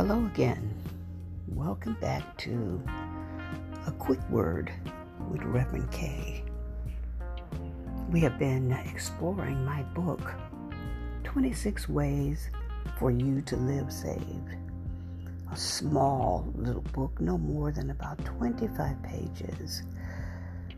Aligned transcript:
Hello 0.00 0.24
again. 0.24 0.74
Welcome 1.48 1.92
back 2.00 2.34
to 2.38 2.82
A 3.86 3.92
Quick 3.92 4.18
Word 4.30 4.72
with 5.30 5.42
Reverend 5.42 5.92
K. 5.92 6.42
We 8.10 8.20
have 8.20 8.38
been 8.38 8.72
exploring 8.72 9.62
my 9.62 9.82
book, 9.82 10.22
26 11.24 11.90
Ways 11.90 12.48
for 12.98 13.10
You 13.10 13.42
to 13.42 13.56
Live 13.56 13.92
Saved. 13.92 14.56
A 15.52 15.56
small 15.58 16.50
little 16.56 16.80
book, 16.94 17.20
no 17.20 17.36
more 17.36 17.70
than 17.70 17.90
about 17.90 18.24
25 18.24 19.02
pages, 19.02 19.82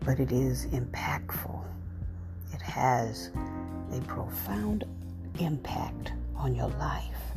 but 0.00 0.20
it 0.20 0.30
is 0.30 0.66
impactful. 0.66 1.64
It 2.52 2.60
has 2.60 3.30
a 3.94 4.00
profound 4.02 4.84
impact 5.40 6.12
on 6.36 6.54
your 6.54 6.68
life. 6.68 7.35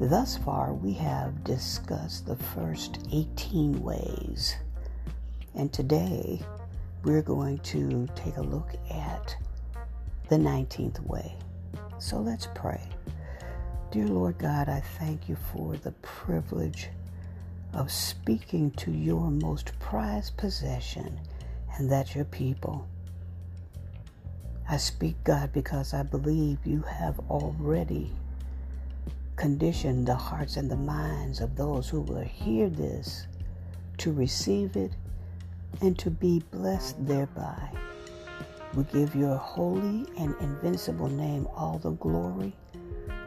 Thus 0.00 0.36
far, 0.36 0.72
we 0.74 0.92
have 0.92 1.42
discussed 1.42 2.24
the 2.24 2.36
first 2.36 3.08
18 3.12 3.82
ways. 3.82 4.54
And 5.56 5.72
today, 5.72 6.40
we're 7.02 7.22
going 7.22 7.58
to 7.58 8.08
take 8.14 8.36
a 8.36 8.42
look 8.42 8.74
at 8.92 9.36
the 10.28 10.36
19th 10.36 11.04
way. 11.04 11.34
So 11.98 12.18
let's 12.18 12.46
pray. 12.54 12.80
Dear 13.90 14.06
Lord 14.06 14.38
God, 14.38 14.68
I 14.68 14.80
thank 15.00 15.28
you 15.28 15.36
for 15.52 15.76
the 15.76 15.90
privilege 16.02 16.90
of 17.72 17.90
speaking 17.90 18.70
to 18.72 18.92
your 18.92 19.32
most 19.32 19.72
prized 19.80 20.36
possession, 20.36 21.18
and 21.76 21.90
that's 21.90 22.14
your 22.14 22.24
people. 22.26 22.86
I 24.70 24.76
speak, 24.76 25.16
God, 25.24 25.52
because 25.52 25.92
I 25.92 26.04
believe 26.04 26.58
you 26.64 26.82
have 26.82 27.18
already 27.30 28.12
condition 29.38 30.04
the 30.04 30.14
hearts 30.16 30.56
and 30.56 30.68
the 30.68 30.76
minds 30.76 31.40
of 31.40 31.54
those 31.54 31.88
who 31.88 32.00
will 32.00 32.24
hear 32.24 32.68
this 32.68 33.28
to 33.96 34.12
receive 34.12 34.74
it 34.74 34.90
and 35.80 35.96
to 35.96 36.10
be 36.10 36.42
blessed 36.50 37.06
thereby. 37.06 37.70
We 38.74 38.82
give 38.84 39.14
your 39.14 39.36
holy 39.36 40.06
and 40.18 40.34
invincible 40.40 41.08
name 41.08 41.46
all 41.54 41.78
the 41.78 41.92
glory, 41.92 42.52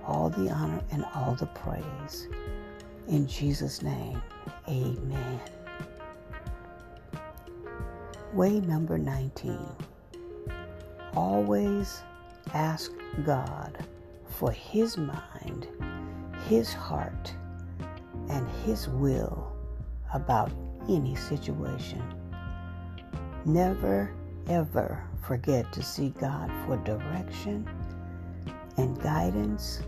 all 0.05 0.29
the 0.29 0.49
honor, 0.49 0.83
and 0.91 1.05
all 1.15 1.33
the 1.35 1.45
praise. 1.45 2.27
In 3.07 3.25
Jesus' 3.25 3.81
name, 3.81 4.21
amen. 4.67 5.39
Way 8.33 8.59
number 8.59 8.97
19. 8.97 9.57
Always 11.15 12.03
ask 12.53 12.91
God 13.23 13.77
for 14.27 14.51
His 14.51 14.97
mind 14.97 15.67
his 16.47 16.73
heart 16.73 17.33
and 18.29 18.47
His 18.65 18.87
will 18.87 19.51
about 20.13 20.51
any 20.89 21.15
situation. 21.15 22.01
Never, 23.45 24.13
ever 24.47 25.03
forget 25.21 25.71
to 25.73 25.83
seek 25.83 26.17
God 26.19 26.49
for 26.65 26.77
direction 26.77 27.67
and 28.77 28.99
guidance 29.01 29.81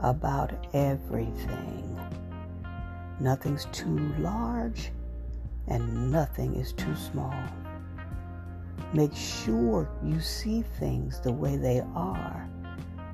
about 0.00 0.52
everything. 0.74 1.98
Nothing's 3.18 3.66
too 3.72 4.14
large 4.18 4.90
and 5.68 6.12
nothing 6.12 6.54
is 6.54 6.72
too 6.72 6.94
small. 6.94 7.34
Make 8.92 9.14
sure 9.14 9.88
you 10.04 10.20
see 10.20 10.62
things 10.78 11.20
the 11.20 11.32
way 11.32 11.56
they 11.56 11.80
are 11.94 12.48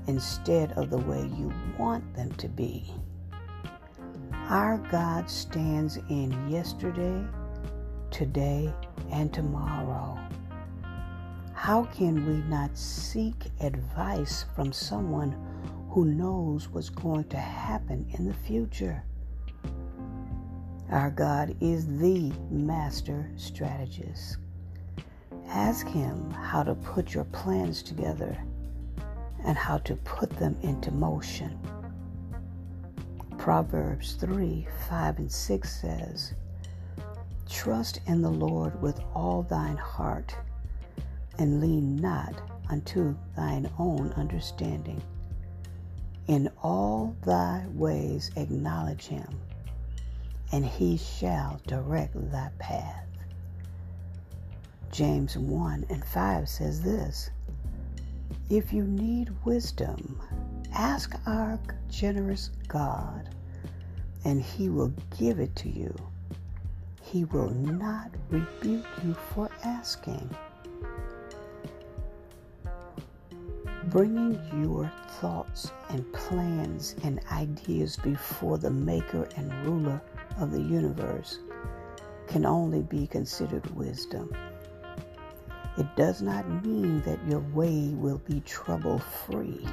instead 0.07 0.73
of 0.73 0.91
the 0.91 0.99
way 0.99 1.23
you 1.37 1.53
want 1.79 2.15
them 2.15 2.33
to 2.33 2.49
be. 2.49 2.93
Our 4.49 4.79
God 4.91 5.31
stands 5.31 5.99
in 6.09 6.49
yesterday, 6.51 7.25
today, 8.11 8.73
and 9.11 9.33
tomorrow. 9.33 10.19
How 11.55 11.85
can 11.85 12.27
we 12.27 12.43
not 12.49 12.77
seek 12.77 13.47
advice 13.61 14.45
from 14.55 14.73
someone 14.73 15.37
who 15.91 16.05
knows 16.05 16.69
what's 16.69 16.91
going 16.91 17.25
to 17.29 17.37
happen 17.37 18.07
in 18.19 18.27
the 18.27 18.35
future? 18.35 19.05
Our 20.91 21.11
God 21.11 21.57
is 21.61 21.87
the 21.99 22.33
master 22.51 23.31
strategist. 23.37 24.39
Ask 25.47 25.87
Him 25.87 26.31
how 26.31 26.63
to 26.63 26.75
put 26.75 27.15
your 27.15 27.25
plans 27.25 27.83
together 27.83 28.37
and 29.45 29.57
how 29.57 29.79
to 29.79 29.97
put 29.97 30.31
them 30.31 30.57
into 30.63 30.91
motion. 30.91 31.59
Proverbs 33.39 34.13
3 34.15 34.67
5 34.89 35.19
and 35.19 35.33
6 35.33 35.81
says, 35.81 36.35
Trust 37.49 38.01
in 38.07 38.23
the 38.23 38.31
Lord 38.31 38.81
with 38.81 39.01
all 39.15 39.43
thine 39.43 39.77
heart, 39.77 40.35
and 41.39 41.61
lean 41.61 41.97
not 41.97 42.41
unto 42.71 43.17
thine 43.37 43.71
own 43.79 44.13
understanding. 44.13 45.03
In 46.29 46.51
all 46.63 47.17
thy 47.25 47.67
ways 47.75 48.31
acknowledge 48.37 49.07
him, 49.07 49.41
and 50.53 50.65
he 50.65 50.97
shall 50.97 51.61
direct 51.67 52.15
thy 52.31 52.51
path. 52.59 53.07
James 54.93 55.37
1 55.37 55.87
and 55.89 56.05
5 56.05 56.49
says 56.49 56.83
this 56.83 57.31
if 58.51 58.73
you 58.73 58.85
need 58.85 59.31
wisdom, 59.45 60.21
ask 60.75 61.15
our 61.27 61.59
generous 61.89 62.51
God, 62.69 63.31
and 64.25 64.43
He 64.43 64.69
will 64.69 64.93
give 65.19 65.39
it 65.39 65.55
to 65.57 65.69
you. 65.69 65.95
He 67.03 67.25
will 67.25 67.51
not 67.51 68.11
rebuke 68.31 68.87
you 69.05 69.15
for 69.15 69.51
asking. 69.65 70.29
Bringing 73.87 74.41
your 74.63 74.91
thoughts 75.21 75.71
and 75.91 76.11
plans 76.13 76.97
and 77.05 77.21
ideas 77.31 77.97
before 77.97 78.57
the 78.57 78.71
Maker 78.71 79.29
and 79.37 79.53
Ruler 79.67 80.01
of 80.39 80.51
the 80.51 80.63
universe 80.63 81.41
can 82.27 82.47
only 82.47 82.81
be 82.83 83.07
considered 83.07 83.67
wisdom. 83.75 84.35
It 85.79 85.97
does 85.97 86.21
not 86.21 86.47
mean 86.67 87.01
that 87.01 87.27
your 87.27 87.41
way 87.55 87.95
will 87.95 88.19
be 88.19 88.41
trouble 88.41 88.99
free, 88.99 89.67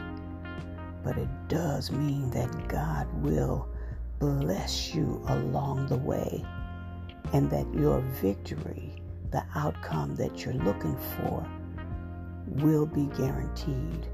but 1.04 1.18
it 1.18 1.28
does 1.50 1.92
mean 1.92 2.30
that 2.30 2.70
God 2.70 3.06
will 3.22 3.68
bless 4.18 4.96
you 4.96 5.22
along 5.28 5.88
the 5.88 5.98
way 5.98 6.46
and 7.34 7.50
that 7.52 7.66
your 7.74 8.00
victory, 8.22 8.96
the 9.32 9.44
outcome 9.56 10.16
that 10.16 10.46
you're 10.46 10.54
looking 10.54 10.96
for, 11.18 11.46
will 12.48 12.86
be 12.86 13.08
guaranteed. 13.18 14.08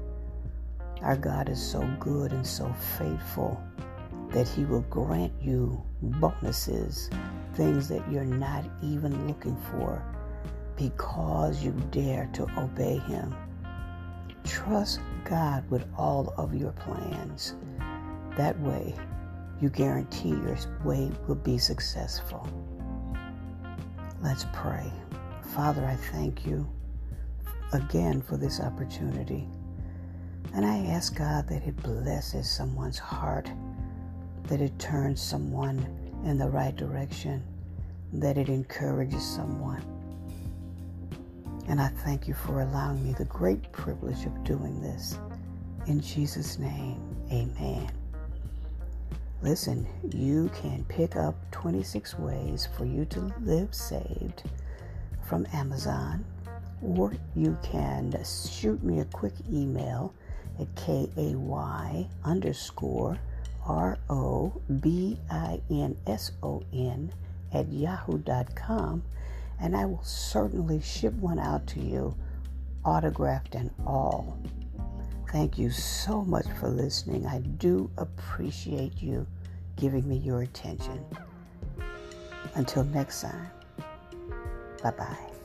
Our 1.02 1.16
God 1.16 1.48
is 1.48 1.62
so 1.62 1.88
good 2.00 2.32
and 2.32 2.44
so 2.44 2.72
faithful 2.98 3.62
that 4.30 4.48
He 4.48 4.64
will 4.64 4.84
grant 4.90 5.32
you 5.40 5.80
bonuses, 6.02 7.10
things 7.54 7.86
that 7.88 8.10
you're 8.10 8.24
not 8.24 8.64
even 8.82 9.28
looking 9.28 9.56
for 9.70 10.02
because 10.76 11.62
you 11.62 11.72
dare 11.90 12.28
to 12.34 12.46
obey 12.58 12.98
Him. 12.98 13.34
Trust 14.44 15.00
God 15.24 15.68
with 15.70 15.84
all 15.96 16.32
of 16.36 16.54
your 16.54 16.72
plans. 16.72 17.54
That 18.36 18.58
way, 18.60 18.94
you 19.60 19.70
guarantee 19.70 20.30
your 20.30 20.56
way 20.84 21.10
will 21.26 21.34
be 21.36 21.58
successful. 21.58 22.46
Let's 24.22 24.46
pray. 24.52 24.92
Father, 25.54 25.84
I 25.84 25.96
thank 26.12 26.44
you 26.46 26.68
again 27.72 28.20
for 28.20 28.36
this 28.36 28.60
opportunity. 28.60 29.48
And 30.54 30.64
I 30.64 30.78
ask 30.86 31.16
God 31.16 31.48
that 31.48 31.66
it 31.66 31.76
blesses 31.82 32.50
someone's 32.50 32.98
heart, 32.98 33.50
that 34.44 34.60
it 34.60 34.78
turns 34.78 35.20
someone 35.20 35.78
in 36.24 36.38
the 36.38 36.48
right 36.48 36.74
direction, 36.74 37.42
that 38.12 38.38
it 38.38 38.48
encourages 38.48 39.24
someone. 39.24 39.95
And 41.68 41.80
I 41.80 41.88
thank 41.88 42.28
you 42.28 42.34
for 42.34 42.60
allowing 42.60 43.02
me 43.02 43.12
the 43.12 43.24
great 43.24 43.72
privilege 43.72 44.24
of 44.24 44.44
doing 44.44 44.80
this. 44.80 45.18
In 45.86 46.00
Jesus' 46.00 46.58
name, 46.58 47.00
amen. 47.30 47.90
Listen, 49.42 49.86
you 50.12 50.48
can 50.54 50.84
pick 50.88 51.16
up 51.16 51.34
26 51.50 52.18
Ways 52.18 52.68
for 52.76 52.84
You 52.84 53.04
to 53.06 53.32
Live 53.42 53.74
Saved 53.74 54.44
from 55.28 55.46
Amazon, 55.52 56.24
or 56.82 57.12
you 57.34 57.58
can 57.62 58.16
shoot 58.24 58.82
me 58.82 59.00
a 59.00 59.04
quick 59.06 59.34
email 59.52 60.14
at 60.60 60.74
K-A-Y 60.76 62.08
underscore 62.24 63.18
R-O-B-I-N-S-O-N 63.66 64.52
at 67.52 67.72
yahoo.com 67.72 69.02
and 69.60 69.76
I 69.76 69.84
will 69.84 70.02
certainly 70.04 70.80
ship 70.80 71.14
one 71.14 71.38
out 71.38 71.66
to 71.68 71.80
you, 71.80 72.14
autographed 72.84 73.54
and 73.54 73.70
all. 73.86 74.38
Thank 75.32 75.58
you 75.58 75.70
so 75.70 76.24
much 76.24 76.46
for 76.58 76.68
listening. 76.68 77.26
I 77.26 77.40
do 77.40 77.90
appreciate 77.98 79.02
you. 79.02 79.26
giving 79.76 80.08
me 80.08 80.16
your 80.16 80.42
attention. 80.42 81.04
Until 82.54 82.84
next 82.84 83.20
time, 83.20 83.50
bye 84.82 84.90
bye. 84.92 85.35